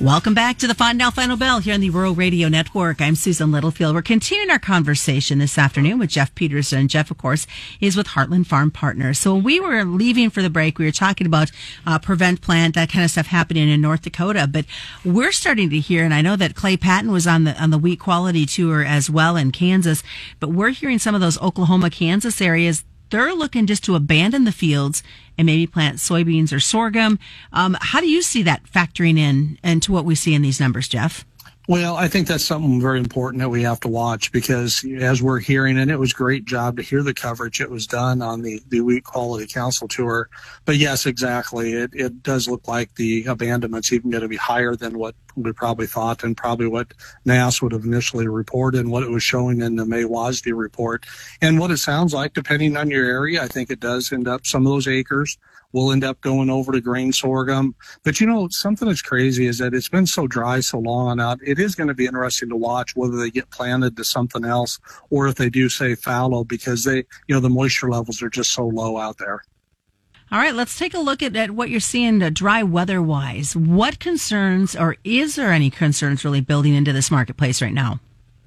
Welcome 0.02 0.34
back 0.34 0.58
to 0.58 0.68
the 0.68 0.76
Fontanelle 0.76 1.12
Final 1.12 1.38
Bell 1.38 1.60
here 1.62 1.74
on 1.74 1.80
the 1.80 1.90
Rural 1.90 2.14
Radio 2.14 2.50
Network. 2.50 3.00
I'm 3.00 3.16
Susan 3.16 3.54
Littlefield. 3.54 3.96
We're 3.96 4.02
continuing 4.02 4.52
our 4.52 4.60
conversation 4.60 5.40
this 5.40 5.58
afternoon 5.58 6.00
with 6.00 6.10
Jeff 6.10 6.36
Peterson. 6.36 6.90
Jeff, 6.90 7.12
of 7.12 7.18
course, 7.18 7.48
is 7.80 7.96
with 7.96 8.08
Heartland 8.08 8.46
Farm 8.46 8.72
Partners. 8.72 9.20
So 9.20 9.34
when 9.36 9.44
we 9.46 9.60
were 9.62 9.86
leaving 9.86 10.30
for 10.30 10.42
the 10.42 10.50
break, 10.50 10.78
we 10.78 10.86
were 10.86 10.92
talking 10.92 11.26
about 11.26 11.50
uh, 11.88 11.98
prevent 11.98 12.42
plant, 12.42 12.76
that 12.76 12.92
kind 12.92 13.06
of 13.06 13.12
stuff 13.12 13.28
happening 13.28 13.70
in 13.70 13.80
North 13.80 14.02
Dakota. 14.02 14.48
But 14.52 14.66
we're 15.06 15.32
starting 15.32 15.70
to 15.70 15.80
hear, 15.80 16.04
and 16.04 16.14
I 16.14 16.22
know 16.22 16.36
that 16.36 16.56
Clay 16.56 16.76
Patton 16.76 17.10
was 17.10 17.26
on 17.26 17.46
the 17.46 17.60
on 17.60 17.70
the 17.70 17.78
wheat 17.78 18.02
quality 18.02 18.46
tour 18.46 18.84
as 18.84 19.10
well 19.10 19.38
in 19.38 19.52
Kansas. 19.52 20.04
But 20.42 20.50
we're 20.50 20.72
hearing 20.72 21.00
some 21.00 21.16
of 21.16 21.22
those 21.22 21.42
Oklahoma, 21.42 21.90
Kansas 21.90 22.42
areas 22.42 22.84
they're 23.10 23.34
looking 23.34 23.66
just 23.66 23.84
to 23.86 23.96
abandon 23.96 24.44
the 24.44 24.52
fields 24.52 25.04
and 25.38 25.46
maybe 25.46 25.68
plant 25.68 25.98
soybeans 25.98 26.54
or 26.54 26.60
sorghum. 26.60 27.20
Um, 27.52 27.78
how 27.80 28.02
do 28.02 28.08
you 28.08 28.22
see 28.22 28.44
that 28.44 28.64
factoring 28.64 29.18
in 29.18 29.58
into 29.64 29.92
what 29.92 30.06
we 30.06 30.16
see 30.16 30.34
in 30.34 30.42
these 30.42 30.60
numbers, 30.60 30.88
Jeff? 30.88 31.26
Well, 31.68 31.96
I 31.96 32.08
think 32.08 32.28
that's 32.28 32.46
something 32.46 32.80
very 32.80 33.00
important 33.00 33.42
that 33.42 33.50
we 33.50 33.64
have 33.64 33.80
to 33.80 33.88
watch 33.88 34.32
because 34.32 34.86
as 35.00 35.24
we're 35.24 35.40
hearing, 35.40 35.80
and 35.80 35.90
it 35.90 35.98
was 35.98 36.14
great 36.14 36.46
job 36.46 36.78
to 36.78 36.84
hear 36.84 37.02
the 37.02 37.14
coverage 37.14 37.60
it 37.60 37.72
was 37.72 37.88
done 37.88 38.22
on 38.22 38.44
the, 38.44 38.62
the 38.68 38.82
Wheat 38.82 39.04
Quality 39.04 39.48
Council 39.48 39.88
tour. 39.88 40.30
But 40.66 40.78
yes, 40.78 41.08
exactly. 41.08 41.74
It, 41.74 41.90
it 41.94 42.22
does 42.22 42.48
look 42.48 42.68
like 42.68 42.94
the 42.96 43.26
abandonment's 43.26 43.92
even 43.92 44.12
going 44.12 44.22
to 44.22 44.28
be 44.28 44.36
higher 44.36 44.76
than 44.76 45.00
what 45.00 45.16
we 45.36 45.52
probably 45.52 45.88
thought 45.88 46.24
and 46.24 46.36
probably 46.36 46.68
what 46.68 46.94
NASS 47.26 47.62
would 47.62 47.72
have 47.72 47.86
initially 47.86 48.28
reported 48.28 48.80
and 48.80 48.92
what 48.92 49.04
it 49.04 49.10
was 49.10 49.24
showing 49.24 49.62
in 49.62 49.76
the 49.76 49.86
May 49.86 50.04
WASDE 50.04 50.56
report. 50.56 51.06
And 51.42 51.60
what 51.60 51.72
it 51.72 51.78
sounds 51.78 52.14
like, 52.14 52.34
depending 52.34 52.78
on 52.78 52.90
your 52.90 53.06
area, 53.06 53.44
I 53.44 53.48
think 53.48 53.70
it 53.70 53.80
does 53.80 54.12
end 54.12 54.28
up 54.28 54.46
some 54.46 54.66
of 54.66 54.72
those 54.72 54.88
acres 54.88 55.38
will 55.76 55.92
end 55.92 56.06
up 56.06 56.22
going 56.22 56.50
over 56.50 56.72
to 56.72 56.80
grain 56.80 57.12
sorghum. 57.12 57.76
But 58.04 58.22
you 58.22 58.28
know, 58.28 58.48
something 58.50 58.88
that's 58.88 59.02
crazy 59.02 59.46
is 59.46 59.58
that 59.58 59.74
it's 59.74 59.90
been 59.90 60.08
so 60.08 60.26
dry 60.26 60.62
so 60.62 60.80
long 60.80 61.20
out. 61.20 61.40
It 61.46 61.60
is 61.60 61.76
going 61.76 61.90
to 61.90 61.94
be 61.94 62.06
interesting 62.06 62.48
to 62.50 62.56
watch 62.56 62.96
whether 62.96 63.18
they 63.18 63.30
get 63.30 63.50
planted 63.50 63.98
to 63.98 64.06
something 64.06 64.46
else 64.46 64.80
or 65.10 65.28
if 65.28 65.36
they 65.36 65.50
do 65.50 65.68
say 65.68 65.96
fallow 65.96 66.46
because 66.46 66.86
they, 66.86 67.04
you 67.28 67.36
know, 67.36 67.42
the 67.42 67.50
moisture 67.50 67.90
levels 67.90 68.22
are 68.22 68.30
just 68.30 68.54
so 68.54 68.66
low 68.66 68.98
out 68.98 69.18
there. 69.18 69.44
All 70.36 70.42
right, 70.42 70.54
let's 70.54 70.78
take 70.78 70.94
a 70.94 71.00
look 71.00 71.24
at, 71.24 71.34
at 71.38 71.52
what 71.52 71.70
you're 71.70 71.80
seeing 71.80 72.22
uh, 72.22 72.30
dry 72.30 72.62
weather 72.62 73.02
wise. 73.02 73.56
What 73.56 74.02
concerns, 74.02 74.76
or 74.76 74.98
is 75.06 75.36
there 75.36 75.54
any 75.54 75.70
concerns 75.70 76.26
really 76.26 76.42
building 76.42 76.74
into 76.76 76.92
this 76.92 77.10
marketplace 77.10 77.62
right 77.62 77.72
now? 77.72 78.02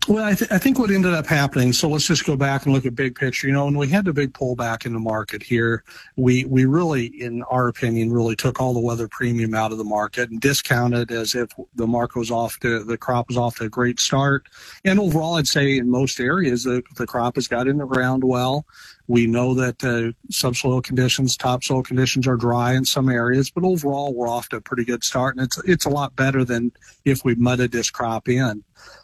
Well, 0.07 0.23
I, 0.23 0.35
th- 0.35 0.50
I, 0.50 0.59
think 0.59 0.78
what 0.78 0.90
ended 0.90 1.14
up 1.14 1.26
happening. 1.26 1.73
So 1.73 1.88
let's 1.88 2.07
just 2.07 2.26
go 2.26 2.37
back 2.37 2.66
and 2.66 2.75
look 2.75 2.85
at 2.85 2.95
big 2.95 3.14
picture. 3.14 3.47
You 3.47 3.54
know, 3.54 3.64
when 3.64 3.78
we 3.78 3.88
had 3.88 4.04
the 4.04 4.12
big 4.12 4.35
pullback 4.35 4.85
in 4.85 4.92
the 4.92 4.99
market 4.99 5.42
here, 5.42 5.83
we 6.16 6.45
we 6.45 6.66
really, 6.66 7.07
in 7.07 7.42
our 7.45 7.68
opinion, 7.68 8.12
really 8.12 8.37
took 8.37 8.61
all 8.61 8.75
the 8.75 8.80
weather 8.80 9.09
premium 9.09 9.54
out 9.54 9.73
of 9.73 9.78
the 9.78 9.85
market 9.85 10.30
and 10.30 10.42
discounted 10.42 11.11
as 11.11 11.35
if 11.35 11.50
the 11.75 11.87
market 11.87 12.18
was 12.18 12.30
off 12.30 12.59
to 12.61 12.85
the 12.85 12.99
crop 12.99 13.28
was 13.28 13.38
off 13.38 13.57
to 13.57 13.64
a 13.64 13.68
great 13.71 13.99
start. 13.99 14.47
And 14.85 15.00
overall, 15.00 15.37
I'd 15.37 15.49
say 15.49 15.78
in 15.78 15.90
most 15.90 16.21
areas 16.21 16.64
the 16.64 16.83
the 16.97 17.07
crop 17.07 17.37
has 17.37 17.49
got 17.49 17.66
in 17.66 17.78
the 17.78 17.87
ground 17.87 18.25
well. 18.25 18.66
We 19.09 19.27
know 19.27 19.55
that 19.55 19.83
uh, 19.83 20.12
subsoil 20.31 20.83
conditions, 20.83 21.37
topsoil 21.37 21.83
conditions 21.83 22.27
are 22.27 22.37
dry 22.37 22.75
in 22.75 22.85
some 22.85 23.09
areas, 23.09 23.50
but 23.50 23.65
overall 23.65 24.15
we're 24.15 24.29
off 24.29 24.50
to 24.50 24.57
a 24.57 24.61
pretty 24.61 24.85
good 24.85 25.03
start, 25.03 25.35
and 25.35 25.45
it's 25.45 25.59
it's 25.65 25.87
a 25.87 25.91
lot 25.91 26.15
better 26.15 26.45
than 26.45 26.73
if 27.07 27.25
we 27.25 27.35
mudded 27.35 27.73
this 27.73 27.91
crop 27.91 28.29
in. 28.29 28.62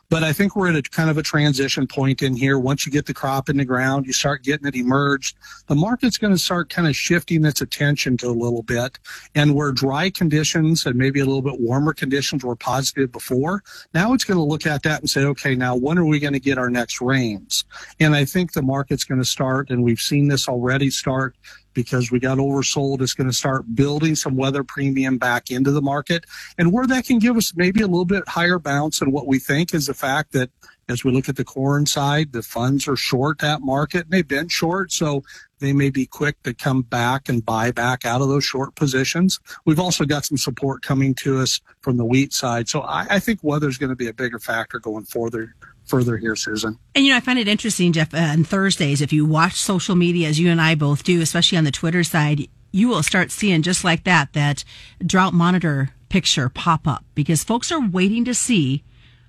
But 0.08 0.22
I 0.22 0.32
think 0.32 0.54
we're 0.54 0.68
at 0.68 0.76
a 0.76 0.82
kind 0.82 1.10
of 1.10 1.18
a 1.18 1.22
transition 1.22 1.86
point 1.86 2.22
in 2.22 2.36
here. 2.36 2.58
Once 2.58 2.86
you 2.86 2.92
get 2.92 3.06
the 3.06 3.14
crop 3.14 3.48
in 3.48 3.56
the 3.56 3.64
ground, 3.64 4.06
you 4.06 4.12
start 4.12 4.42
getting 4.42 4.66
it 4.66 4.76
emerged. 4.76 5.36
The 5.66 5.74
market's 5.74 6.18
going 6.18 6.32
to 6.32 6.38
start 6.38 6.70
kind 6.70 6.86
of 6.86 6.94
shifting 6.94 7.44
its 7.44 7.60
attention 7.60 8.16
to 8.18 8.28
a 8.28 8.32
little 8.32 8.62
bit. 8.62 8.98
And 9.34 9.54
where 9.54 9.72
dry 9.72 10.10
conditions 10.10 10.86
and 10.86 10.96
maybe 10.96 11.20
a 11.20 11.24
little 11.24 11.42
bit 11.42 11.60
warmer 11.60 11.92
conditions 11.92 12.44
were 12.44 12.56
positive 12.56 13.12
before, 13.12 13.62
now 13.92 14.12
it's 14.12 14.24
going 14.24 14.38
to 14.38 14.44
look 14.44 14.66
at 14.66 14.82
that 14.82 15.00
and 15.00 15.10
say, 15.10 15.22
okay, 15.24 15.54
now 15.54 15.76
when 15.76 15.98
are 15.98 16.04
we 16.04 16.20
going 16.20 16.32
to 16.32 16.40
get 16.40 16.58
our 16.58 16.70
next 16.70 17.00
rains? 17.00 17.64
And 18.00 18.14
I 18.14 18.24
think 18.24 18.52
the 18.52 18.62
market's 18.62 19.04
going 19.04 19.20
to 19.20 19.26
start, 19.26 19.70
and 19.70 19.82
we've 19.82 20.00
seen 20.00 20.28
this 20.28 20.48
already 20.48 20.90
start 20.90 21.36
because 21.74 22.10
we 22.10 22.18
got 22.18 22.38
oversold. 22.38 23.00
It's 23.00 23.14
going 23.14 23.28
to 23.28 23.36
start 23.36 23.74
building 23.74 24.14
some 24.14 24.36
weather 24.36 24.64
premium 24.64 25.18
back 25.18 25.50
into 25.50 25.70
the 25.70 25.82
market. 25.82 26.24
And 26.56 26.72
where 26.72 26.86
that 26.86 27.04
can 27.04 27.18
give 27.18 27.36
us 27.36 27.52
maybe 27.54 27.82
a 27.82 27.86
little 27.86 28.04
bit 28.04 28.26
higher 28.26 28.58
bounce 28.58 29.00
than 29.00 29.12
what 29.12 29.26
we 29.26 29.38
think 29.38 29.74
is 29.74 29.86
the 29.86 29.94
fact 29.94 30.32
that 30.32 30.50
as 30.88 31.02
we 31.02 31.12
look 31.12 31.28
at 31.28 31.36
the 31.36 31.44
corn 31.44 31.86
side, 31.86 32.32
the 32.32 32.42
funds 32.42 32.86
are 32.86 32.96
short 32.96 33.38
that 33.38 33.62
market. 33.62 34.04
and 34.04 34.10
They've 34.10 34.26
been 34.26 34.48
short, 34.48 34.92
so 34.92 35.22
they 35.58 35.72
may 35.72 35.88
be 35.88 36.04
quick 36.06 36.42
to 36.42 36.52
come 36.52 36.82
back 36.82 37.28
and 37.28 37.44
buy 37.44 37.70
back 37.70 38.04
out 38.04 38.20
of 38.20 38.28
those 38.28 38.44
short 38.44 38.74
positions. 38.74 39.40
We've 39.64 39.80
also 39.80 40.04
got 40.04 40.26
some 40.26 40.36
support 40.36 40.82
coming 40.82 41.14
to 41.16 41.38
us 41.38 41.60
from 41.80 41.96
the 41.96 42.04
wheat 42.04 42.32
side. 42.34 42.68
So 42.68 42.82
I, 42.82 43.06
I 43.10 43.18
think 43.18 43.40
weather's 43.42 43.78
going 43.78 43.90
to 43.90 43.96
be 43.96 44.08
a 44.08 44.12
bigger 44.12 44.38
factor 44.38 44.78
going 44.78 45.04
further 45.04 45.54
further 45.86 46.16
here, 46.16 46.36
Susan. 46.36 46.78
And 46.94 47.04
you 47.04 47.10
know, 47.12 47.16
I 47.16 47.20
find 47.20 47.38
it 47.38 47.48
interesting, 47.48 47.92
Jeff, 47.92 48.14
uh, 48.14 48.18
on 48.18 48.44
Thursdays, 48.44 49.00
if 49.00 49.12
you 49.12 49.24
watch 49.24 49.54
social 49.54 49.94
media 49.94 50.28
as 50.28 50.40
you 50.40 50.50
and 50.50 50.60
I 50.60 50.74
both 50.74 51.04
do, 51.04 51.20
especially 51.20 51.58
on 51.58 51.64
the 51.64 51.70
Twitter 51.70 52.02
side, 52.02 52.48
you 52.72 52.88
will 52.88 53.02
start 53.02 53.30
seeing 53.30 53.62
just 53.62 53.84
like 53.84 54.04
that, 54.04 54.32
that 54.32 54.64
drought 55.04 55.34
monitor 55.34 55.90
picture 56.08 56.48
pop 56.48 56.86
up 56.86 57.04
because 57.14 57.44
folks 57.44 57.70
are 57.70 57.86
waiting 57.88 58.24
to 58.24 58.34
see 58.34 58.82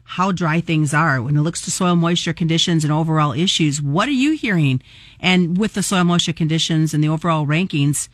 how 0.04 0.32
dry 0.32 0.62
things 0.62 0.94
are 0.94 1.22
when 1.22 1.36
it 1.36 1.42
looks 1.42 1.62
to 1.62 1.72
soil 1.72 1.96
moisture 1.96 2.34
conditions 2.34 2.84
and 2.84 2.94
overall 2.94 3.34
issues. 3.34 3.82
What 3.82 4.08
are 4.08 4.12
you 4.12 4.34
hearing? 4.34 4.82
And 5.20 5.58
with 5.58 5.74
the 5.74 5.84
soil 5.84 6.04
moisture 6.04 6.34
conditions 6.34 6.94
and 6.94 7.04
the 7.04 7.10
overall 7.10 7.46
rankings 7.46 8.08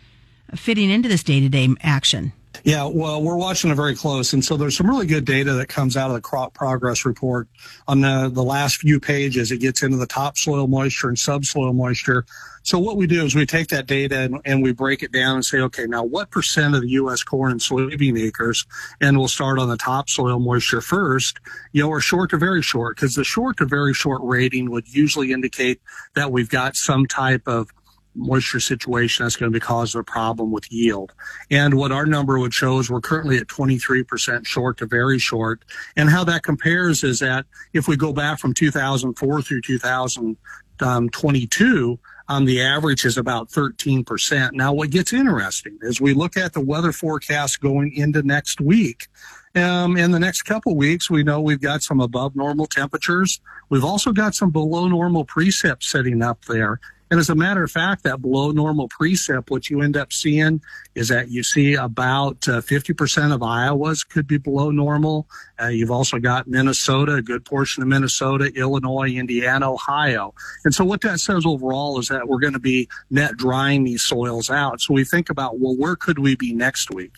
fitting 0.56 0.90
into 0.90 1.10
this 1.10 1.24
day 1.24 1.40
to 1.42 1.50
day 1.50 1.68
action? 1.82 2.34
Yeah, 2.64 2.86
well, 2.86 3.24
we're 3.24 3.38
watching 3.38 3.72
it 3.72 3.76
very 3.76 3.96
close. 3.96 4.34
And 4.34 4.46
so 4.46 4.56
there's 4.56 4.78
some 4.78 4.90
really 4.90 5.08
good 5.08 5.26
data 5.26 5.54
that 5.54 5.68
comes 5.68 5.98
out 5.98 6.10
of 6.10 6.16
the 6.16 6.22
crop 6.22 6.54
progress 6.54 7.06
report. 7.06 7.48
On 7.88 8.02
the, 8.02 8.30
the 8.32 8.44
last 8.44 8.78
few 8.78 9.00
pages, 9.00 9.52
it 9.52 9.58
gets 9.58 9.82
into 9.82 9.98
the 9.98 10.06
topsoil 10.06 10.68
moisture 10.68 11.10
and 11.10 11.18
subsoil 11.18 11.74
moisture. 11.74 12.26
So 12.64 12.78
what 12.78 12.98
we 12.98 13.08
do 13.08 13.26
is 13.26 13.34
we 13.34 13.48
take 13.48 13.70
that 13.70 13.88
data 13.88 14.20
and, 14.20 14.40
and, 14.46 14.62
we 14.62 14.72
break 14.72 15.02
it 15.02 15.12
down 15.12 15.36
and 15.36 15.44
say, 15.44 15.60
okay, 15.62 15.88
now 15.88 16.04
what 16.04 16.30
percent 16.30 16.76
of 16.76 16.82
the 16.82 16.90
U.S. 16.90 17.24
corn 17.24 17.52
and 17.52 17.60
soybean 17.60 18.20
acres, 18.22 18.68
and 19.00 19.18
we'll 19.18 19.28
start 19.28 19.58
on 19.58 19.68
the 19.68 19.78
topsoil 19.78 20.38
moisture 20.40 20.82
first, 20.82 21.40
you 21.72 21.82
know, 21.82 21.92
are 21.92 22.00
short 22.00 22.30
to 22.30 22.38
very 22.38 22.62
short, 22.62 22.96
because 22.96 23.16
the 23.16 23.24
short 23.24 23.58
to 23.58 23.66
very 23.66 23.96
short 23.96 24.22
rating 24.24 24.70
would 24.70 24.88
usually 24.88 25.32
indicate 25.32 25.82
that 26.14 26.32
we've 26.32 26.50
got 26.50 26.76
some 26.76 27.08
type 27.08 27.48
of 27.48 27.68
moisture 28.16 28.60
situation 28.60 29.26
that's 29.26 29.36
going 29.36 29.52
to 29.52 29.56
be 29.56 29.60
causing 29.60 30.00
a 30.00 30.04
problem 30.04 30.52
with 30.52 30.72
yield. 30.72 31.14
And 31.50 31.74
what 31.76 31.92
our 31.92 32.06
number 32.06 32.38
would 32.40 32.54
show 32.54 32.78
is 32.80 32.90
we're 32.90 33.02
currently 33.02 33.38
at 33.38 33.48
23% 33.48 34.46
short 34.46 34.78
to 34.78 34.86
very 34.86 35.20
short. 35.20 35.66
And 35.96 36.10
how 36.10 36.24
that 36.26 36.44
compares 36.44 37.04
is 37.04 37.20
that 37.20 37.46
if 37.74 37.88
we 37.88 37.98
go 37.98 38.14
back 38.14 38.40
from 38.40 38.54
2004 38.54 39.42
through 39.42 39.62
2022, 39.62 42.00
um, 42.28 42.46
the 42.46 42.62
average 42.62 43.04
is 43.04 43.18
about 43.18 43.50
13%. 43.50 44.54
Now, 44.54 44.72
what 44.72 44.90
gets 44.90 45.12
interesting 45.12 45.78
is 45.82 46.00
we 46.00 46.14
look 46.14 46.38
at 46.38 46.54
the 46.54 46.62
weather 46.62 46.94
forecast 46.94 47.60
going 47.60 47.94
into 47.94 48.24
next 48.24 48.62
week. 48.62 49.10
Um, 49.54 49.98
in 49.98 50.12
the 50.12 50.20
next 50.20 50.44
couple 50.44 50.76
weeks, 50.78 51.10
we 51.10 51.24
know 51.24 51.42
we've 51.42 51.60
got 51.60 51.84
some 51.84 52.00
above 52.00 52.36
normal 52.36 52.68
temperatures. 52.68 53.42
We've 53.70 53.84
also 53.84 54.14
got 54.14 54.34
some 54.34 54.50
below 54.50 54.88
normal 54.88 55.26
precip 55.26 55.84
setting 55.84 56.22
up 56.22 56.46
there. 56.46 56.80
And 57.12 57.20
as 57.20 57.30
a 57.30 57.36
matter 57.36 57.62
of 57.62 57.70
fact, 57.70 58.04
that 58.04 58.22
below 58.22 58.52
normal 58.52 58.88
precip, 58.88 59.50
what 59.50 59.70
you 59.70 59.82
end 59.82 59.98
up 59.98 60.14
seeing 60.14 60.62
is 60.96 61.10
that 61.10 61.30
you 61.30 61.44
see 61.44 61.74
about 61.74 62.48
uh, 62.48 62.62
50% 62.62 63.34
of 63.34 63.44
Iowa's 63.44 64.06
could 64.06 64.28
be 64.28 64.38
below 64.38 64.72
normal. 64.72 65.28
Uh, 65.62 65.68
you've 65.68 65.92
also 65.92 66.20
got 66.20 66.48
Minnesota, 66.48 67.16
a 67.16 67.22
good 67.22 67.44
portion 67.44 67.84
of 67.84 67.90
Minnesota, 67.90 68.46
Illinois, 68.56 69.10
Indiana, 69.10 69.74
Ohio. 69.74 70.34
And 70.64 70.74
so 70.74 70.86
what 70.86 71.02
that 71.02 71.20
says 71.20 71.46
overall 71.46 72.00
is 72.00 72.08
that 72.08 72.30
we're 72.30 72.40
going 72.40 72.54
to 72.54 72.60
be 72.60 72.88
net 73.10 73.36
drying 73.36 73.84
these 73.84 74.04
soils 74.04 74.50
out. 74.50 74.80
So 74.80 74.94
we 74.94 75.04
think 75.04 75.30
about, 75.30 75.60
well, 75.60 75.76
where 75.76 75.98
could 75.98 76.18
we 76.18 76.38
be 76.38 76.54
next 76.54 76.92
week? 76.92 77.16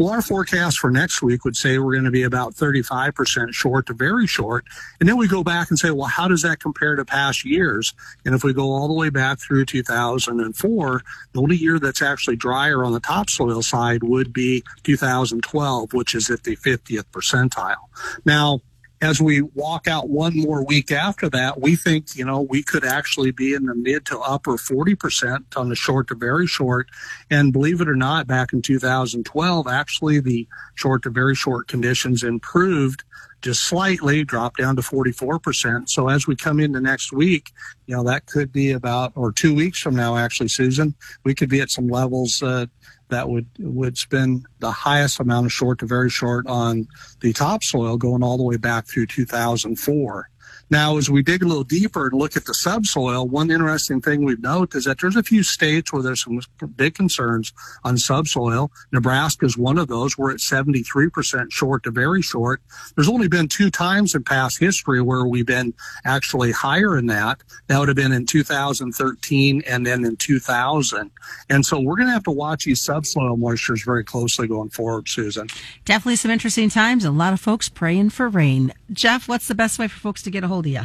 Well, 0.00 0.08
our 0.08 0.22
forecast 0.22 0.78
for 0.78 0.90
next 0.90 1.20
week 1.20 1.44
would 1.44 1.56
say 1.56 1.78
we're 1.78 1.92
going 1.92 2.04
to 2.04 2.10
be 2.10 2.22
about 2.22 2.54
35% 2.54 3.52
short 3.52 3.86
to 3.86 3.92
very 3.92 4.26
short. 4.26 4.64
And 5.00 5.08
then 5.08 5.18
we 5.18 5.28
go 5.28 5.44
back 5.44 5.68
and 5.68 5.78
say, 5.78 5.90
well, 5.90 6.08
how 6.08 6.28
does 6.28 6.40
that 6.42 6.60
compare 6.60 6.96
to 6.96 7.04
past 7.04 7.44
years? 7.44 7.92
And 8.24 8.34
if 8.34 8.42
we 8.42 8.54
go 8.54 8.72
all 8.72 8.88
the 8.88 8.94
way 8.94 9.10
back 9.10 9.33
through 9.38 9.64
2004, 9.66 11.02
the 11.32 11.40
only 11.40 11.56
year 11.56 11.78
that's 11.78 12.02
actually 12.02 12.36
drier 12.36 12.84
on 12.84 12.92
the 12.92 13.00
topsoil 13.00 13.62
side 13.62 14.02
would 14.02 14.32
be 14.32 14.62
2012, 14.82 15.92
which 15.92 16.14
is 16.14 16.30
at 16.30 16.44
the 16.44 16.56
50th 16.56 17.04
percentile. 17.12 17.76
Now, 18.24 18.60
as 19.04 19.20
we 19.20 19.42
walk 19.42 19.86
out 19.86 20.08
one 20.08 20.34
more 20.34 20.64
week 20.64 20.90
after 20.90 21.28
that, 21.28 21.60
we 21.60 21.76
think, 21.76 22.16
you 22.16 22.24
know, 22.24 22.40
we 22.40 22.62
could 22.62 22.84
actually 22.84 23.30
be 23.30 23.52
in 23.52 23.66
the 23.66 23.74
mid 23.74 24.06
to 24.06 24.18
upper 24.20 24.52
40% 24.52 25.56
on 25.56 25.68
the 25.68 25.76
short 25.76 26.08
to 26.08 26.14
very 26.14 26.46
short. 26.46 26.88
And 27.30 27.52
believe 27.52 27.80
it 27.80 27.88
or 27.88 27.96
not, 27.96 28.26
back 28.26 28.52
in 28.52 28.62
2012, 28.62 29.68
actually 29.68 30.20
the 30.20 30.48
short 30.74 31.02
to 31.02 31.10
very 31.10 31.34
short 31.34 31.68
conditions 31.68 32.22
improved 32.22 33.04
just 33.44 33.64
slightly, 33.64 34.24
dropped 34.24 34.56
down 34.56 34.74
to 34.74 34.80
44%. 34.80 35.90
So 35.90 36.08
as 36.08 36.26
we 36.26 36.34
come 36.34 36.58
into 36.58 36.80
next 36.80 37.12
week, 37.12 37.52
you 37.86 37.94
know, 37.94 38.02
that 38.04 38.24
could 38.24 38.50
be 38.50 38.72
about, 38.72 39.12
or 39.16 39.32
two 39.32 39.54
weeks 39.54 39.78
from 39.78 39.94
now, 39.94 40.16
actually, 40.16 40.48
Susan, 40.48 40.94
we 41.24 41.34
could 41.34 41.50
be 41.50 41.60
at 41.60 41.70
some 41.70 41.88
levels 41.88 42.42
uh, 42.42 42.64
that 43.08 43.28
would 43.28 43.46
would 43.58 43.98
spend 43.98 44.46
the 44.60 44.70
highest 44.70 45.20
amount 45.20 45.46
of 45.46 45.52
short 45.52 45.78
to 45.80 45.86
very 45.86 46.10
short 46.10 46.46
on 46.46 46.88
the 47.20 47.32
topsoil 47.32 47.96
going 47.96 48.22
all 48.22 48.36
the 48.36 48.42
way 48.42 48.56
back 48.56 48.86
through 48.86 49.06
2004. 49.06 50.30
Now, 50.74 50.96
as 50.96 51.08
we 51.08 51.22
dig 51.22 51.44
a 51.44 51.46
little 51.46 51.62
deeper 51.62 52.08
and 52.08 52.18
look 52.18 52.36
at 52.36 52.46
the 52.46 52.52
subsoil, 52.52 53.28
one 53.28 53.48
interesting 53.48 54.00
thing 54.00 54.24
we've 54.24 54.42
noted 54.42 54.76
is 54.76 54.86
that 54.86 54.98
there's 55.00 55.14
a 55.14 55.22
few 55.22 55.44
states 55.44 55.92
where 55.92 56.02
there's 56.02 56.24
some 56.24 56.40
big 56.74 56.96
concerns 56.96 57.52
on 57.84 57.96
subsoil. 57.96 58.72
Nebraska 58.90 59.46
is 59.46 59.56
one 59.56 59.78
of 59.78 59.86
those. 59.86 60.18
We're 60.18 60.32
at 60.32 60.38
73% 60.38 61.52
short 61.52 61.84
to 61.84 61.92
very 61.92 62.22
short. 62.22 62.60
There's 62.96 63.08
only 63.08 63.28
been 63.28 63.46
two 63.46 63.70
times 63.70 64.16
in 64.16 64.24
past 64.24 64.58
history 64.58 65.00
where 65.00 65.24
we've 65.24 65.46
been 65.46 65.74
actually 66.04 66.50
higher 66.50 66.96
than 66.96 67.06
that. 67.06 67.44
That 67.68 67.78
would 67.78 67.86
have 67.86 67.96
been 67.96 68.10
in 68.10 68.26
2013 68.26 69.62
and 69.68 69.86
then 69.86 70.04
in 70.04 70.16
2000. 70.16 71.08
And 71.50 71.64
so 71.64 71.78
we're 71.78 71.94
going 71.94 72.08
to 72.08 72.14
have 72.14 72.24
to 72.24 72.32
watch 72.32 72.64
these 72.64 72.82
subsoil 72.82 73.36
moistures 73.36 73.84
very 73.84 74.02
closely 74.02 74.48
going 74.48 74.70
forward, 74.70 75.08
Susan. 75.08 75.46
Definitely 75.84 76.16
some 76.16 76.32
interesting 76.32 76.68
times. 76.68 77.04
A 77.04 77.12
lot 77.12 77.32
of 77.32 77.38
folks 77.38 77.68
praying 77.68 78.10
for 78.10 78.28
rain. 78.28 78.72
Jeff, 78.92 79.28
what's 79.28 79.48
the 79.48 79.54
best 79.54 79.78
way 79.78 79.88
for 79.88 79.98
folks 79.98 80.22
to 80.22 80.30
get 80.30 80.44
a 80.44 80.48
hold 80.48 80.66
of 80.66 80.72
you? 80.72 80.82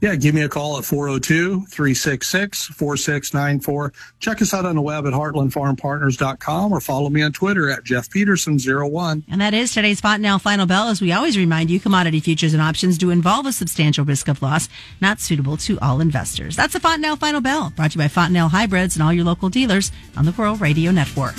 Yeah, 0.00 0.14
give 0.14 0.34
me 0.34 0.42
a 0.42 0.48
call 0.48 0.78
at 0.78 0.84
402 0.84 1.66
366 1.66 2.66
4694. 2.66 3.92
Check 4.18 4.42
us 4.42 4.52
out 4.52 4.66
on 4.66 4.74
the 4.74 4.82
web 4.82 5.06
at 5.06 5.12
heartlandfarmpartners.com 5.12 6.72
or 6.72 6.80
follow 6.80 7.08
me 7.08 7.22
on 7.22 7.32
Twitter 7.32 7.70
at 7.70 7.84
Jeff 7.84 8.10
Peterson01. 8.10 9.24
And 9.30 9.40
that 9.40 9.54
is 9.54 9.72
today's 9.72 10.00
Fontanelle 10.00 10.38
Final 10.38 10.66
Bell. 10.66 10.88
As 10.88 11.00
we 11.00 11.12
always 11.12 11.38
remind 11.38 11.70
you, 11.70 11.80
commodity 11.80 12.20
futures 12.20 12.52
and 12.52 12.62
options 12.62 12.98
do 12.98 13.10
involve 13.10 13.46
a 13.46 13.52
substantial 13.52 14.04
risk 14.04 14.28
of 14.28 14.42
loss, 14.42 14.68
not 15.00 15.20
suitable 15.20 15.56
to 15.58 15.78
all 15.80 16.00
investors. 16.00 16.56
That's 16.56 16.74
the 16.74 16.80
Fontanelle 16.80 17.16
Final 17.16 17.40
Bell, 17.40 17.72
brought 17.74 17.92
to 17.92 17.98
you 17.98 18.04
by 18.04 18.08
Fontanelle 18.08 18.48
Hybrids 18.48 18.96
and 18.96 19.02
all 19.02 19.12
your 19.12 19.24
local 19.24 19.48
dealers 19.48 19.92
on 20.16 20.26
the 20.26 20.32
Rural 20.32 20.56
Radio 20.56 20.90
Network. 20.90 21.36